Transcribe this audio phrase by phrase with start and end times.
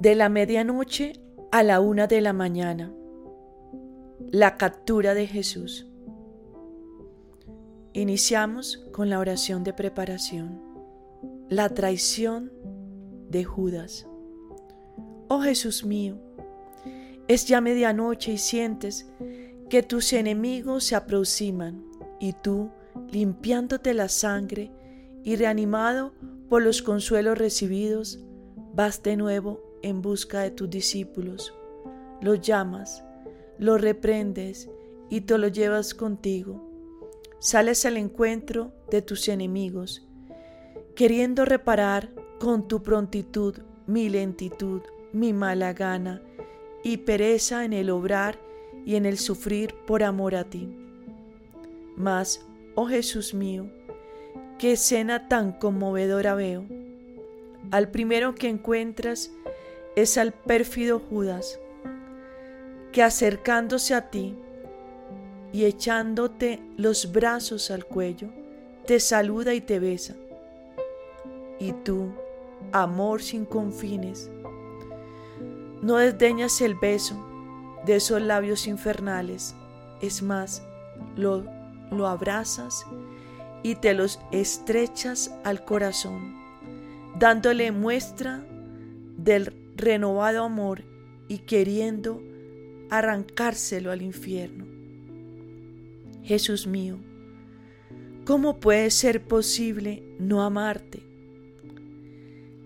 [0.00, 1.12] De la medianoche
[1.52, 2.90] a la una de la mañana.
[4.30, 5.86] La captura de Jesús.
[7.92, 10.58] Iniciamos con la oración de preparación.
[11.50, 12.50] La traición
[13.28, 14.06] de Judas.
[15.28, 16.16] Oh Jesús mío,
[17.28, 19.06] es ya medianoche y sientes
[19.68, 21.84] que tus enemigos se aproximan
[22.18, 22.70] y tú,
[23.12, 24.72] limpiándote la sangre
[25.24, 26.14] y reanimado
[26.48, 28.24] por los consuelos recibidos,
[28.72, 31.54] vas de nuevo en busca de tus discípulos.
[32.20, 33.04] Los llamas,
[33.58, 34.70] los reprendes
[35.08, 36.62] y te los llevas contigo.
[37.38, 40.06] Sales al encuentro de tus enemigos,
[40.94, 43.56] queriendo reparar con tu prontitud
[43.86, 46.22] mi lentitud, mi mala gana
[46.82, 48.38] y pereza en el obrar
[48.84, 50.68] y en el sufrir por amor a ti.
[51.96, 53.70] Mas, oh Jesús mío,
[54.58, 56.64] qué escena tan conmovedora veo.
[57.70, 59.32] Al primero que encuentras
[59.96, 61.58] es al pérfido Judas,
[62.92, 64.36] que acercándose a ti
[65.52, 68.28] y echándote los brazos al cuello,
[68.86, 70.14] te saluda y te besa.
[71.58, 72.12] Y tú,
[72.72, 74.30] amor sin confines,
[75.82, 77.16] no desdeñas el beso
[77.84, 79.54] de esos labios infernales,
[80.00, 80.62] es más,
[81.16, 81.44] lo,
[81.90, 82.84] lo abrazas
[83.62, 86.34] y te los estrechas al corazón,
[87.18, 88.44] dándole muestra
[89.16, 90.84] del renovado amor
[91.28, 92.22] y queriendo
[92.90, 94.66] arrancárselo al infierno.
[96.22, 96.98] Jesús mío,
[98.24, 101.02] ¿cómo puede ser posible no amarte?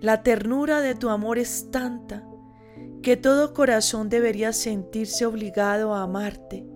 [0.00, 2.26] La ternura de tu amor es tanta
[3.02, 6.66] que todo corazón debería sentirse obligado a amarte,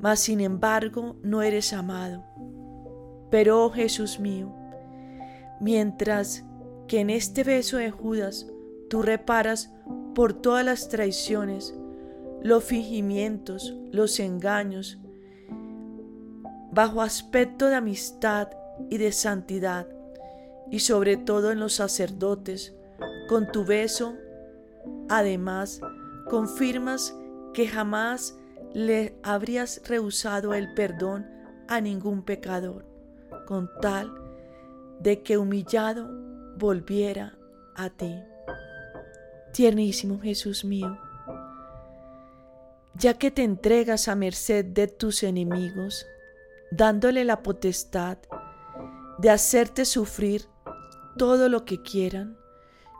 [0.00, 2.24] mas sin embargo no eres amado.
[3.30, 4.54] Pero, oh Jesús mío,
[5.60, 6.44] mientras
[6.86, 8.46] que en este beso de Judas
[8.94, 9.72] tú reparas
[10.14, 11.74] por todas las traiciones,
[12.44, 15.00] los fingimientos, los engaños,
[16.70, 18.50] bajo aspecto de amistad
[18.90, 19.88] y de santidad,
[20.70, 22.72] y sobre todo en los sacerdotes,
[23.28, 24.14] con tu beso
[25.08, 25.80] Además,
[26.30, 27.16] confirmas
[27.52, 28.36] que jamás
[28.74, 31.26] le habrías rehusado el perdón
[31.66, 32.86] a ningún pecador,
[33.48, 34.14] con tal
[35.00, 36.08] de que humillado
[36.56, 37.36] volviera
[37.74, 38.14] a ti.
[39.54, 40.98] Tiernísimo Jesús mío,
[42.96, 46.08] ya que te entregas a merced de tus enemigos,
[46.72, 48.18] dándole la potestad
[49.18, 50.46] de hacerte sufrir
[51.16, 52.36] todo lo que quieran,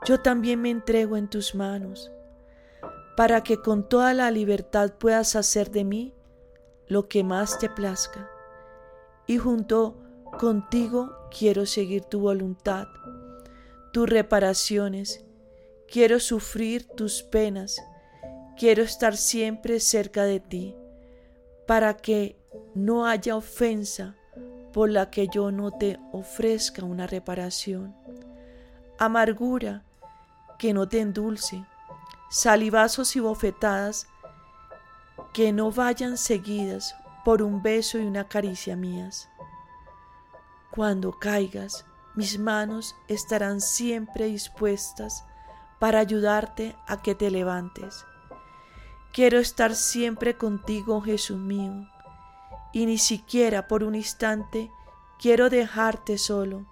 [0.05, 2.09] yo también me entrego en tus manos,
[3.17, 6.13] para que con toda la libertad puedas hacer de mí
[6.87, 8.29] lo que más te plazca.
[9.27, 9.97] Y junto
[10.39, 12.87] contigo quiero seguir tu voluntad,
[13.91, 15.24] tus reparaciones,
[15.91, 17.81] quiero sufrir tus penas,
[18.57, 20.75] quiero estar siempre cerca de ti,
[21.67, 22.37] para que
[22.73, 24.15] no haya ofensa
[24.73, 27.95] por la que yo no te ofrezca una reparación.
[28.97, 29.83] Amargura,
[30.59, 31.65] que no te endulce,
[32.29, 34.07] salivazos y bofetadas
[35.33, 36.95] que no vayan seguidas
[37.25, 39.29] por un beso y una caricia mías.
[40.71, 41.85] Cuando caigas,
[42.15, 45.25] mis manos estarán siempre dispuestas
[45.85, 48.07] para ayudarte a que te levantes.
[49.13, 51.87] Quiero estar siempre contigo, Jesús mío,
[52.73, 54.71] y ni siquiera por un instante
[55.19, 56.65] quiero dejarte solo.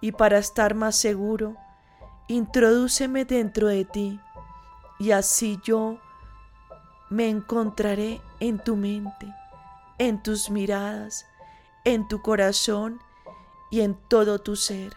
[0.00, 1.58] Y para estar más seguro,
[2.26, 4.18] introdúceme dentro de ti
[4.98, 5.98] y así yo
[7.10, 9.30] me encontraré en tu mente,
[9.98, 11.26] en tus miradas,
[11.84, 12.98] en tu corazón
[13.70, 14.96] y en todo tu ser,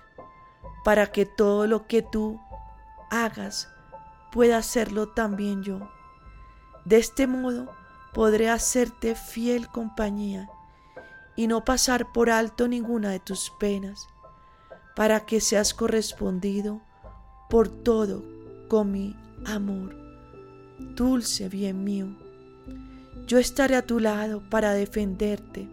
[0.85, 2.39] para que todo lo que tú
[3.09, 3.69] hagas
[4.31, 5.89] pueda hacerlo también yo.
[6.83, 7.71] De este modo
[8.13, 10.49] podré hacerte fiel compañía
[11.35, 14.07] y no pasar por alto ninguna de tus penas,
[14.95, 16.81] para que seas correspondido
[17.49, 18.23] por todo
[18.67, 19.15] con mi
[19.45, 19.95] amor.
[20.79, 22.07] Dulce bien mío,
[23.27, 25.69] yo estaré a tu lado para defenderte,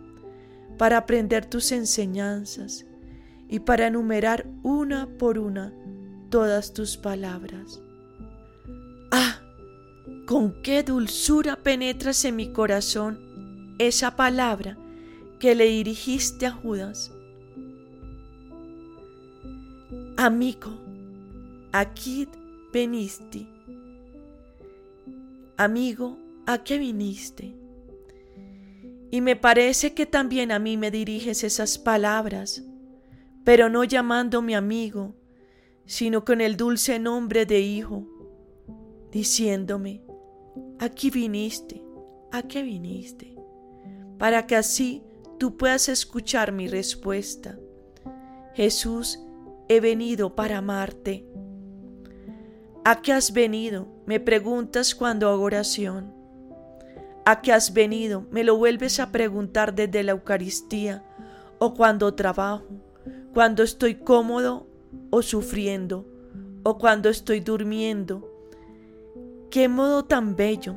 [0.79, 2.87] para aprender tus enseñanzas
[3.49, 5.73] y para enumerar una por una
[6.32, 7.82] todas tus palabras.
[9.11, 9.43] Ah,
[10.26, 14.79] con qué dulzura penetras en mi corazón esa palabra
[15.38, 17.12] que le dirigiste a Judas.
[20.17, 20.81] Amigo,
[21.70, 22.26] aquí
[22.73, 23.46] veniste.
[25.58, 27.55] Amigo, ¿a qué viniste?
[29.11, 32.64] Y me parece que también a mí me diriges esas palabras,
[33.44, 35.14] pero no llamándome amigo,
[35.87, 38.06] sino con el dulce nombre de hijo,
[39.11, 40.02] diciéndome,
[40.79, 41.82] aquí viniste,
[42.31, 43.37] ¿a qué viniste?
[44.19, 45.02] Para que así
[45.38, 47.58] tú puedas escuchar mi respuesta.
[48.55, 49.20] Jesús,
[49.69, 51.26] he venido para amarte.
[52.84, 53.88] ¿A qué has venido?
[54.06, 56.12] Me preguntas cuando hago oración.
[57.25, 58.26] ¿A qué has venido?
[58.31, 61.05] Me lo vuelves a preguntar desde la Eucaristía
[61.58, 62.67] o cuando trabajo,
[63.32, 64.67] cuando estoy cómodo
[65.10, 66.06] o sufriendo,
[66.62, 68.28] o cuando estoy durmiendo.
[69.50, 70.76] Qué modo tan bello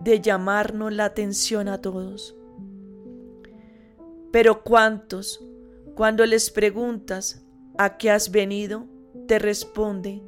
[0.00, 2.36] de llamarnos la atención a todos.
[4.32, 5.42] Pero cuántos,
[5.94, 7.44] cuando les preguntas
[7.78, 8.86] a qué has venido,
[9.26, 10.22] te responde,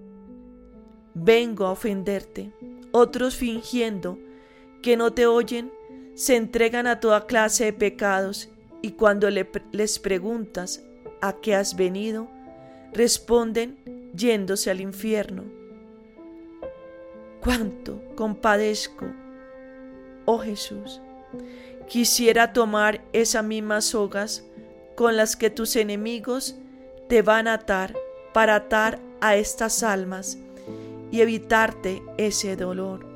[1.15, 2.53] vengo a ofenderte.
[2.93, 4.19] Otros fingiendo
[4.83, 5.73] que no te oyen,
[6.15, 8.49] se entregan a toda clase de pecados
[8.83, 10.85] y cuando les preguntas
[11.21, 12.29] a qué has venido,
[12.93, 13.77] responden
[14.15, 15.45] yéndose al infierno.
[17.41, 19.07] Cuánto compadezco,
[20.25, 21.01] oh Jesús.
[21.89, 24.45] Quisiera tomar esas mismas sogas
[24.95, 26.57] con las que tus enemigos
[27.09, 27.95] te van a atar
[28.35, 30.39] para atar a estas almas
[31.11, 33.07] y evitarte ese dolor.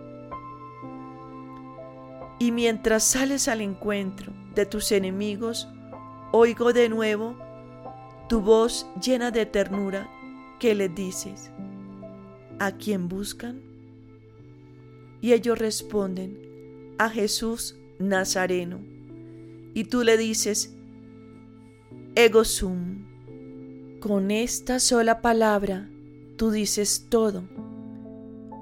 [2.39, 5.69] Y mientras sales al encuentro de tus enemigos,
[6.33, 7.37] oigo de nuevo
[8.29, 10.09] tu voz llena de ternura
[10.59, 11.51] que les dices,
[12.59, 13.61] ¿a quién buscan?
[15.21, 18.81] Y ellos responden, a Jesús Nazareno.
[19.75, 20.75] Y tú le dices,
[22.15, 23.07] ego sum.
[24.01, 25.89] Con esta sola palabra
[26.37, 27.45] tú dices todo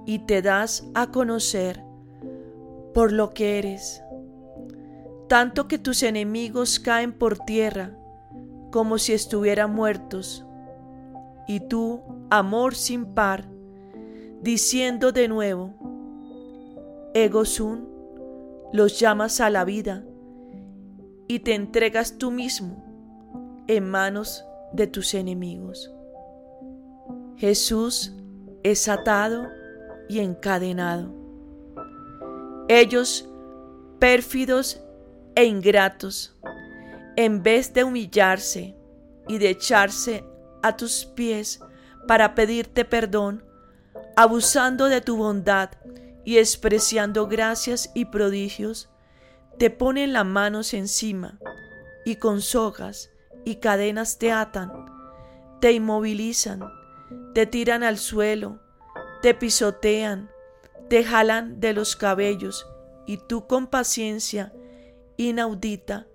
[0.07, 1.83] y te das a conocer
[2.95, 4.03] por lo que eres,
[5.29, 8.00] tanto que tus enemigos caen por tierra
[8.71, 10.45] como si estuvieran muertos,
[11.47, 13.49] y tú, amor sin par,
[14.41, 15.75] diciendo de nuevo,
[17.15, 17.89] Ego Sun,
[18.73, 20.05] los llamas a la vida
[21.27, 22.85] y te entregas tú mismo
[23.67, 25.93] en manos de tus enemigos.
[27.37, 28.15] Jesús
[28.63, 29.49] es atado
[30.09, 31.13] y encadenado.
[32.69, 33.29] Ellos,
[33.99, 34.83] pérfidos
[35.35, 36.37] e ingratos,
[37.17, 38.77] en vez de humillarse
[39.29, 40.25] y de echarse
[40.63, 41.61] a tus pies
[42.07, 43.45] para pedirte perdón,
[44.17, 45.71] abusando de tu bondad
[46.25, 48.91] y despreciando gracias y prodigios,
[49.59, 51.39] te ponen las manos encima
[52.05, 53.11] y con sogas
[53.45, 54.71] y cadenas te atan,
[55.61, 56.61] te inmovilizan,
[57.35, 58.61] te tiran al suelo,
[59.23, 60.31] te pisotean,
[60.89, 62.67] te jalan de los cabellos
[63.07, 64.53] y tú con paciencia
[65.17, 66.07] inaudita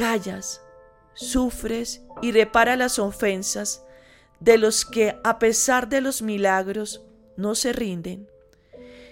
[0.00, 0.62] callas,
[1.12, 3.84] sufres y repara las ofensas
[4.40, 7.02] de los que a pesar de los milagros
[7.36, 8.26] no se rinden,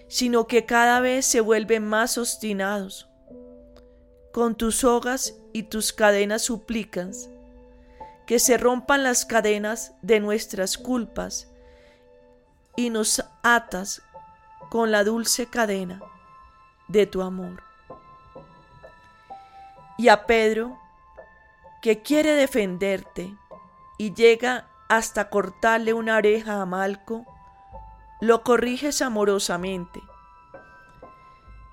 [0.08, 3.06] sino que cada vez se vuelven más obstinados.
[4.32, 7.28] Con tus sogas y tus cadenas suplicas
[8.26, 11.48] que se rompan las cadenas de nuestras culpas
[12.76, 14.00] y nos atas
[14.70, 16.00] con la dulce cadena
[16.88, 17.67] de tu amor
[19.98, 20.78] y a Pedro,
[21.82, 23.36] que quiere defenderte
[23.98, 27.26] y llega hasta cortarle una oreja a Malco,
[28.20, 30.00] lo corriges amorosamente.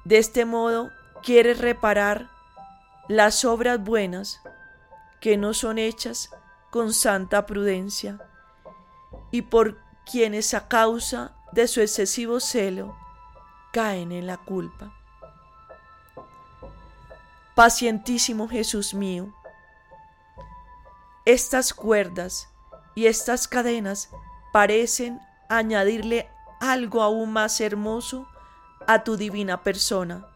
[0.03, 0.91] De este modo
[1.24, 2.29] quieres reparar
[3.08, 4.41] las obras buenas
[5.22, 6.32] que no son hechas
[6.72, 8.20] con santa prudencia
[9.32, 9.79] y por
[10.10, 12.98] quienes a causa de su excesivo celo
[13.72, 14.94] caen en la culpa.
[17.56, 19.34] Pacientísimo Jesús mío,
[21.24, 22.50] estas cuerdas
[22.96, 24.10] y estas cadenas
[24.52, 28.28] parecen añadirle algo aún más hermoso
[28.88, 30.28] a tu divina persona.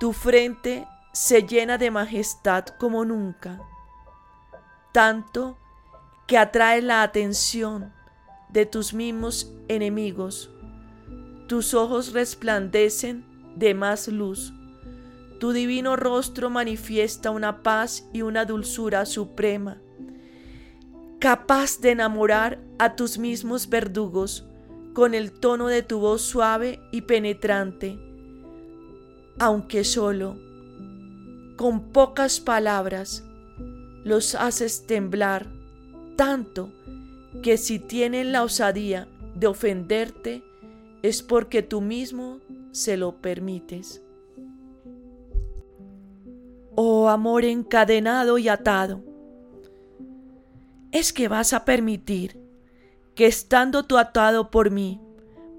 [0.00, 3.60] Tu frente se llena de majestad como nunca,
[4.92, 5.58] tanto
[6.26, 7.92] que atrae la atención
[8.48, 10.48] de tus mismos enemigos.
[11.48, 14.54] Tus ojos resplandecen de más luz
[15.38, 19.80] tu divino rostro manifiesta una paz y una dulzura suprema,
[21.18, 24.46] capaz de enamorar a tus mismos verdugos
[24.94, 27.98] con el tono de tu voz suave y penetrante,
[29.38, 30.38] aunque solo,
[31.56, 33.24] con pocas palabras,
[34.04, 35.46] los haces temblar
[36.16, 36.72] tanto
[37.42, 40.42] que si tienen la osadía de ofenderte
[41.02, 42.40] es porque tú mismo
[42.72, 44.05] se lo permites
[46.76, 49.02] oh amor encadenado y atado,
[50.92, 52.40] es que vas a permitir
[53.14, 55.00] que estando tú atado por mí,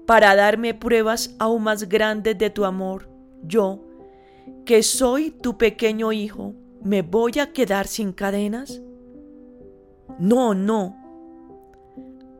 [0.06, 3.10] para darme pruebas aún más grandes de tu amor,
[3.42, 3.84] yo,
[4.64, 8.80] que soy tu pequeño hijo, ¿me voy a quedar sin cadenas?
[10.18, 10.96] No, no.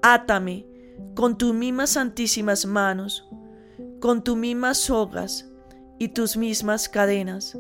[0.01, 0.67] Átame
[1.15, 3.29] con tus mismas santísimas manos,
[4.01, 5.51] con tus mismas sogas
[5.99, 7.59] y tus mismas cadenas.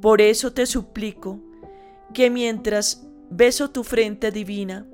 [0.00, 1.40] Por eso te suplico
[2.12, 4.86] que mientras beso tu frente divina,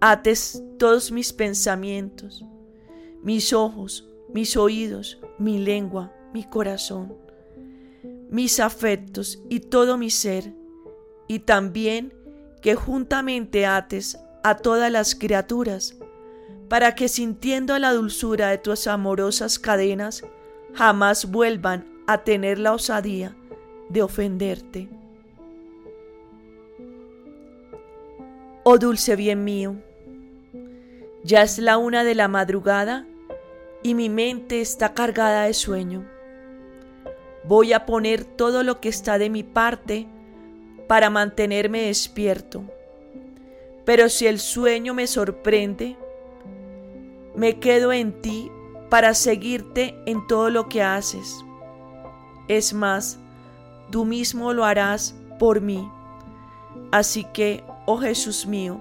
[0.00, 2.44] ates todos mis pensamientos,
[3.22, 7.14] mis ojos, mis oídos, mi lengua, mi corazón,
[8.30, 10.52] mis afectos y todo mi ser,
[11.28, 12.12] y también
[12.60, 15.96] que juntamente ates a todas las criaturas,
[16.68, 20.22] para que sintiendo la dulzura de tus amorosas cadenas,
[20.74, 23.36] jamás vuelvan a tener la osadía
[23.88, 24.88] de ofenderte.
[28.64, 29.76] Oh dulce bien mío,
[31.24, 33.06] ya es la una de la madrugada
[33.82, 36.06] y mi mente está cargada de sueño.
[37.44, 40.06] Voy a poner todo lo que está de mi parte
[40.86, 42.64] para mantenerme despierto.
[43.84, 45.96] Pero si el sueño me sorprende,
[47.34, 48.50] me quedo en ti
[48.90, 51.42] para seguirte en todo lo que haces.
[52.48, 53.18] Es más,
[53.90, 55.88] tú mismo lo harás por mí.
[56.90, 58.80] Así que, oh Jesús mío,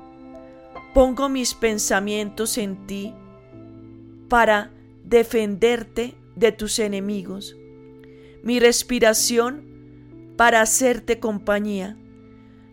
[0.94, 3.14] pongo mis pensamientos en ti
[4.30, 4.72] para
[5.04, 7.56] defenderte de tus enemigos,
[8.44, 9.64] mi respiración
[10.38, 11.98] para hacerte compañía,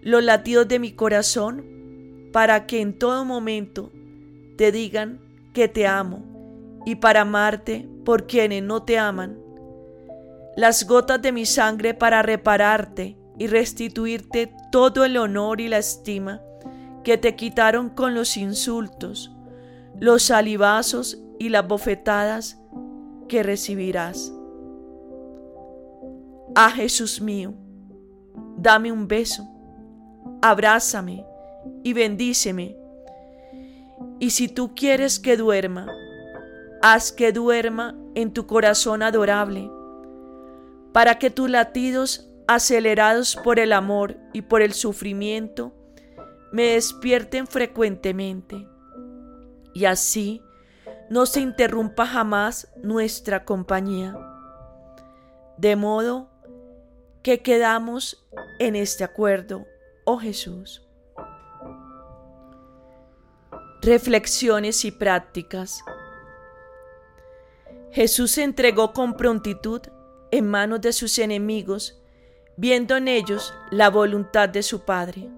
[0.02, 1.64] los latidos de mi corazón
[2.32, 3.90] para que en todo momento
[4.56, 5.20] te digan
[5.52, 9.38] que te amo y para amarte por quienes no te aman
[10.56, 16.40] las gotas de mi sangre para repararte y restituirte todo el honor y la estima
[17.02, 19.32] que te quitaron con los insultos,
[19.98, 22.60] los salivazos y las bofetadas
[23.28, 24.32] que recibirás.
[26.54, 27.54] Ah Jesús mío,
[28.56, 29.48] dame un beso,
[30.40, 31.26] abrázame
[31.82, 32.76] y bendíceme.
[34.20, 35.88] Y si tú quieres que duerma,
[36.80, 39.68] haz que duerma en tu corazón adorable
[40.94, 45.74] para que tus latidos, acelerados por el amor y por el sufrimiento,
[46.52, 48.68] me despierten frecuentemente.
[49.74, 50.40] Y así
[51.10, 54.16] no se interrumpa jamás nuestra compañía.
[55.56, 56.30] De modo
[57.24, 58.24] que quedamos
[58.60, 59.66] en este acuerdo,
[60.04, 60.86] oh Jesús.
[63.82, 65.80] Reflexiones y prácticas.
[67.90, 69.82] Jesús se entregó con prontitud
[70.34, 72.02] en manos de sus enemigos,
[72.56, 75.30] viendo en ellos la voluntad de su Padre.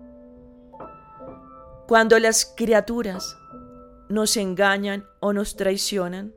[1.87, 3.37] Cuando las criaturas
[4.09, 6.35] nos engañan o nos traicionan,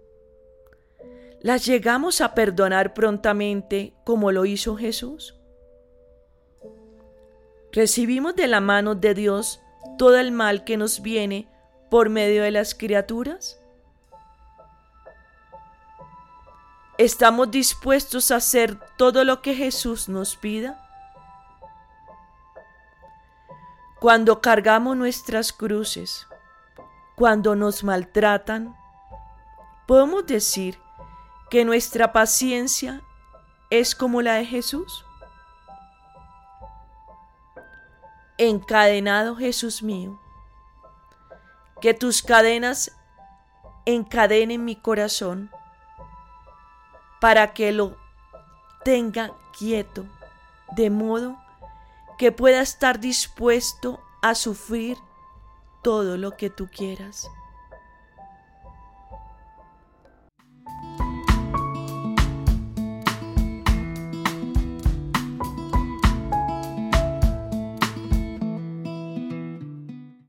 [1.39, 5.39] ¿las llegamos a perdonar prontamente como lo hizo Jesús?
[7.71, 9.61] ¿Recibimos de la mano de Dios
[9.97, 11.47] todo el mal que nos viene
[11.89, 13.58] por medio de las criaturas?
[16.99, 20.85] ¿Estamos dispuestos a hacer todo lo que Jesús nos pida?
[24.01, 26.27] Cuando cargamos nuestras cruces,
[27.15, 28.75] cuando nos maltratan,
[29.87, 30.77] ¿podemos decir
[31.49, 33.01] que nuestra paciencia
[33.69, 35.05] es como la de Jesús?
[38.37, 40.19] Encadenado Jesús mío,
[41.79, 42.91] que tus cadenas
[43.85, 45.49] encadenen mi corazón
[47.19, 47.97] para que lo
[48.83, 50.05] tenga quieto,
[50.75, 51.37] de modo
[52.17, 54.97] que pueda estar dispuesto a sufrir
[55.81, 57.29] todo lo que tú quieras.